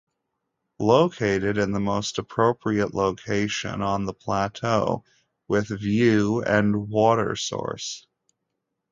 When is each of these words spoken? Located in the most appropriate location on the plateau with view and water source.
Located 0.79 1.59
in 1.59 1.73
the 1.73 1.79
most 1.79 2.17
appropriate 2.17 2.95
location 2.95 3.83
on 3.83 4.05
the 4.05 4.15
plateau 4.15 5.03
with 5.47 5.67
view 5.79 6.41
and 6.41 6.89
water 6.89 7.35
source. 7.35 8.07